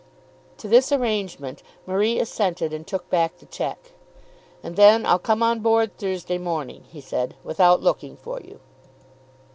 [0.57, 3.91] To this arrangement Marie assented and took back the cheque.
[4.63, 8.59] "And then I'll come on board on Thursday morning," he said, "without looking for you."